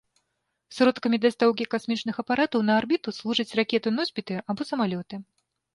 [0.75, 5.15] Сродкамі дастаўкі касмічных апаратаў на арбіту служаць ракеты-носьбіты або самалёты.